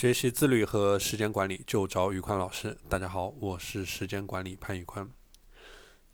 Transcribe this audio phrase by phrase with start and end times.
[0.00, 2.74] 学习自律和时间管理就找宇宽老师。
[2.88, 5.06] 大家好，我是时间管理潘宇宽。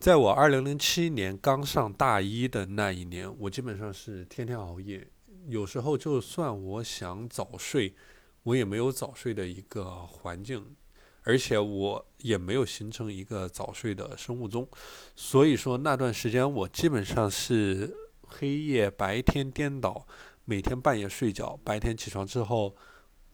[0.01, 5.07] 在我二零零七年刚上大一的那一年，我基本上是天天熬夜，
[5.47, 7.95] 有时候就算我想早睡，
[8.43, 10.75] 我也没有早睡的一个环境，
[11.23, 14.69] 而且我也没有形成一个早睡的生物钟。
[15.15, 17.97] 所以说那段时间我基本上是
[18.27, 20.05] 黑夜白天颠倒，
[20.45, 22.75] 每天半夜睡觉，白天起床之后。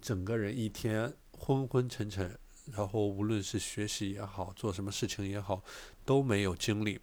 [0.02, 2.36] 整个人一天昏昏沉沉，
[2.72, 5.62] 然后无论是学习也好，做什么事情也好，
[6.04, 7.00] 都没有精力。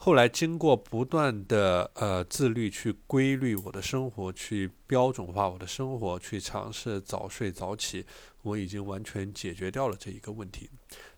[0.00, 8.06] 后来经过不断的呃自律，去规律我的生活，去标准化我的生活，去尝试早睡早起，
[8.42, 10.70] 我已经完全解决掉了这一个问题。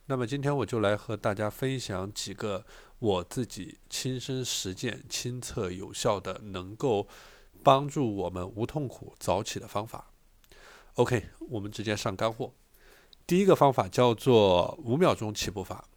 [0.07, 2.65] 那么今天我就来和大家分享几个
[2.99, 7.07] 我自己亲身实践、亲测有效的，能够
[7.63, 10.10] 帮助我们无痛苦早起的方法。
[10.95, 12.53] OK，我们直接上干货。
[13.27, 15.89] 第一个方法叫做五秒钟起步法。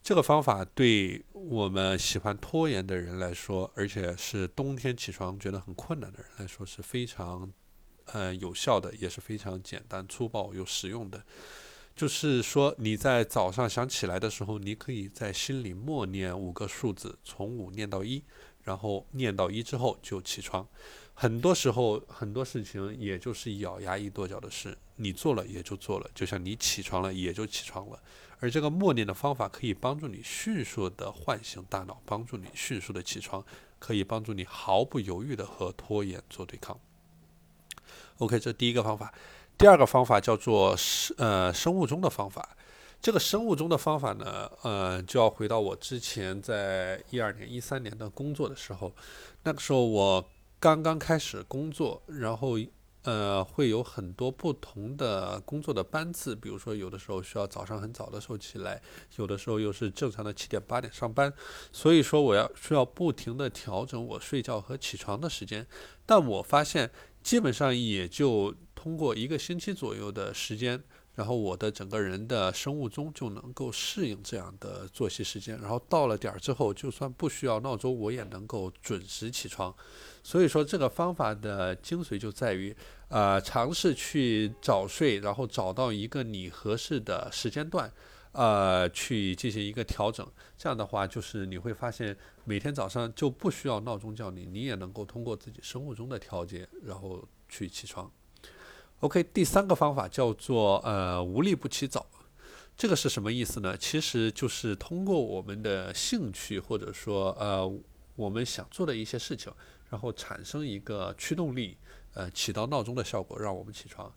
[0.00, 7.52] 这个方法对我们喜欢拖延的人来说，而且是冬天起床觉得很困难的人来说，是非常
[8.06, 11.22] 呃有效的，也是非常简单粗暴又实用的。
[11.96, 18.22] 就是说，你在早上想起来的时候，你可以在心里默念五个数字，从五念到一，
[18.68, 20.68] 然后念到一之后就起床。
[21.14, 27.98] 很多时候，很多事情也就是咬牙一跺脚的事，你做了也就做了，就像你起床了也就起床了。
[28.40, 33.42] 而这个默念的方法可以帮助你迅速的唤醒大脑，帮助你迅速的起床，
[33.78, 36.78] 可以帮助你毫不犹豫的和拖延做对抗。
[38.18, 39.12] OK，这第一个方法。
[39.56, 42.56] 第二个方法叫做生呃生物钟的方法。
[43.00, 48.94] 这个生物钟的方法呢，呃，就要回到我之前在一二年、一三年的工作的时候，
[49.44, 50.28] 那个时候我。
[50.60, 52.58] 刚刚开始工作，然后
[53.04, 58.82] 呃会有很多不同的工作的班次，比如说有的时候需要早上很早的时候起来，
[59.18, 61.32] 有的时候又是正常的七点八点上班，
[61.72, 65.64] 所以说我要需要不停的调整我睡觉和起床的时间，
[66.04, 66.90] 但我发现
[67.22, 70.82] 基本上也就通过一个星期左右的时间。
[71.18, 79.74] 然后我的整个人的生物钟就能够适应这样的作息时间，然后到了点儿之后，就算不需要闹钟，我也能够准时起床。
[80.22, 82.72] 所以说，这个方法的精髓就在于，
[83.08, 87.92] 呃，尝试去早睡，然后找到一个你合适的时间段，
[88.30, 90.24] 呃，去进行一个调整。
[90.56, 98.08] 这样的话，就是你会发现，每天早上就不需要闹钟叫你，你也能够通过自己生物钟的调节，然后去起床。
[99.00, 102.04] OK，第三个方法叫做呃无利不起早，
[102.76, 103.76] 这个是什么意思呢？
[103.76, 107.80] 其实就是通过我们的兴趣或者说呃
[108.16, 109.52] 我们想做的一些事情，
[109.88, 111.76] 然后产生一个驱动力，
[112.14, 114.12] 呃起到闹钟的效果，让我们起床。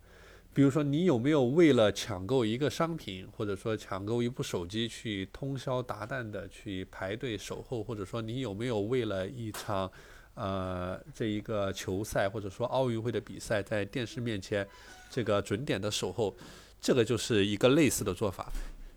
[0.51, 9.91] 比如说你有没有为了抢购一个商品，或者说抢购一部手机去通宵达旦的去排队守候，或者说你有没有为了一场。
[10.41, 14.67] 呃，这一个球赛或者说奥运会的比赛，在电视面前，
[15.07, 16.35] 这个准点的守候，
[16.81, 18.51] 这个就是一个类似的做法。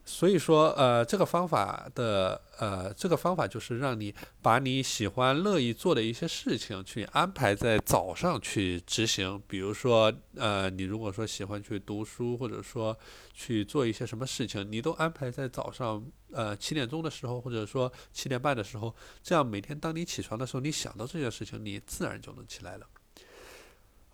[0.07, 9.43] 所以说，呃，这个方法的，呃，这个方法就是让你把你喜欢、乐意做的一些事情去安排在早上去执行。
[9.49, 12.95] 比如说，呃，你如果说喜欢去读书，或者说
[13.33, 22.87] 去做一些什么事情，你都安排在早上，呃，七点钟的时候，或者说七点半的时候，这样每天当你起床的时候，你想到这件事情，你自然就能起来了。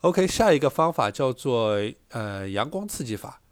[0.03, 1.77] OK，下一个方法叫做
[2.11, 3.43] 呃阳光刺激法。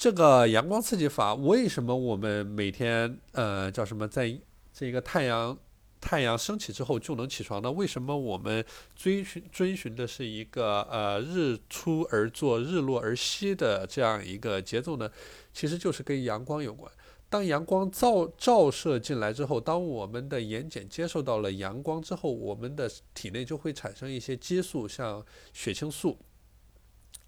[0.00, 4.34] 这个阳光刺激法，为什么我们每天呃叫什么，在
[4.72, 5.54] 这个太阳
[6.00, 7.70] 太阳升起之后就能起床呢？
[7.70, 8.64] 为什么我们
[8.96, 15.10] 追寻遵循的是一个呃日出而作，日落而息的这样一个节奏呢？
[15.52, 16.90] 其实就是跟阳光有关。
[17.28, 25.22] 当阳光照照射进来之后，当我们的眼睑接受到了阳光之后，我们的体内就会产生一些激素，像
[25.52, 26.16] 血清素。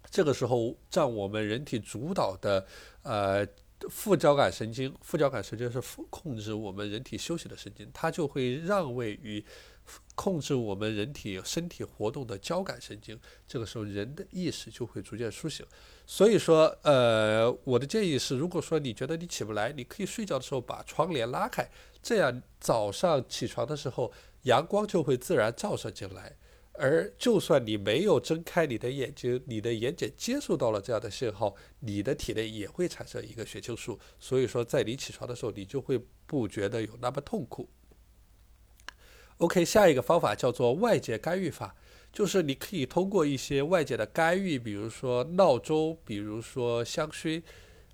[0.09, 2.65] 这个时候，占我们人体主导的，
[3.01, 3.47] 呃，
[3.89, 9.43] 副交感神经，副交感神经是控制我们人体休息的神经，它就会让位于
[10.15, 13.19] 控制我们人体身体活动的交感神经。
[13.47, 15.65] 这个时候，人的意识就会逐渐苏醒。
[16.05, 21.67] 所以说，呃，我的建议是，如果说你觉得你起不来，你可以睡觉的时候把窗帘拉开，
[22.03, 24.13] 这样早上起床的时候，
[24.43, 26.37] 阳光就会自然照射进来。
[26.73, 33.99] 而就算你没有睁开你的眼睛，你的眼睑接受到了这样的信号，你的体内也会产生一个血清素。
[34.19, 37.69] 所以说，在你起床的时候，你就会不觉得有那么痛苦。
[39.37, 41.75] OK，下一个方法叫做外界干预法。
[42.11, 47.41] 就是你可以通过一些外界的干预，比如说闹钟，比如说香薰，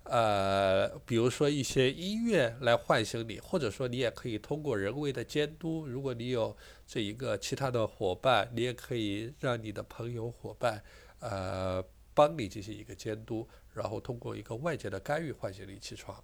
[0.04, 5.86] 呃，比如说一些音乐来唤醒你，或者说你也可以通过人为的监督。
[5.86, 10.82] 如果你有这一个其他的伙伴，你也可以让你的朋友伙伴，
[11.20, 16.20] 呃，帮你进行一个监督，然后通过一个外界的干预唤醒你起床。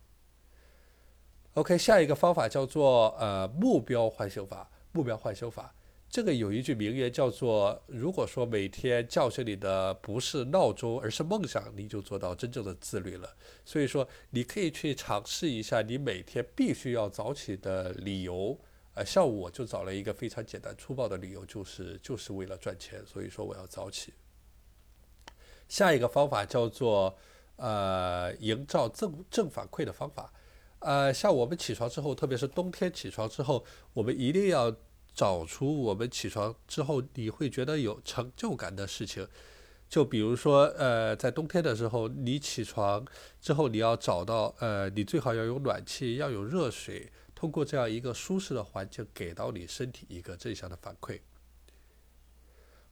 [1.54, 5.72] OK，下一个方法叫做呃目标唤醒法，目标唤醒法。
[6.08, 13.36] 这个有一句名言叫做：“如果说每天叫醒你的不是闹钟，而是梦想，你就做到真正的自律了。”
[13.66, 18.58] 所以说，你可以去尝试一下你每天必须要早起的理由。
[18.94, 24.14] 呃，像我就找了一个非常简单粗暴的理由，就是就是为了赚钱，所以说我要早起。
[25.68, 27.14] 下一个方法叫做
[27.56, 30.32] 呃营造正正反馈的方法。
[30.78, 33.62] 呃，像我们起床之后，特别是冬天起床之后，
[33.92, 34.74] 我们一定要。
[35.16, 39.26] 找出我们起床之后你会觉得有成就感的事情，
[39.88, 43.02] 就比如说，呃，在冬天的时候，你起床
[43.40, 51.18] 之后你要找到，呃，你最好要有暖气，要有热水，通过这样一个舒适的环境，给到你身体一个正向的反馈。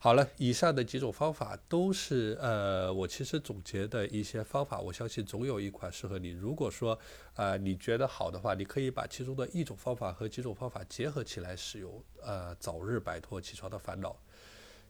[0.04, 6.28] 好了，以上的几种方法都是呃，我其实总结的一些方法，我相信总有一款适合你。
[6.28, 6.98] 如果说
[7.36, 14.14] 呃你觉得好的话，你可以把其中的一种方法和几种方法结合起来使用，呃，早日摆脱起床的烦恼。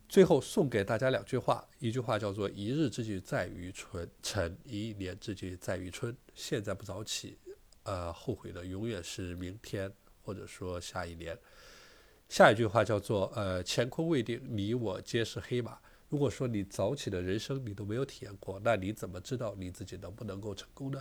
[0.09, 6.13] 最后送给大家两句话，一句话叫做“一日之计在于春晨，一年之计在于春”。
[6.35, 7.39] 现在不早起，
[7.85, 9.93] 呃，后悔的永远是明天，
[10.25, 11.39] 或者说下一年。
[12.35, 15.79] 下一句话叫做：“呃，乾坤未定，你我皆是黑马。”
[16.11, 21.01] 如果说你早起的人生你都没有体验过，那你怎么知道你自己能不能够成功呢？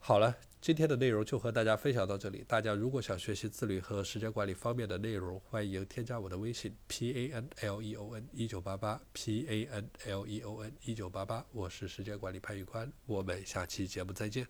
[0.00, 2.44] 好了，今天的内容就和大家分享到这里。
[2.48, 10.72] 大家如果想学习自律和时间管理方面的内容，欢迎添加我的微信 p a n l e o n 一九八八 p a n l e o n
[10.82, 14.44] 一九八八，我是时间管理潘玉宽，我们下期节目再见。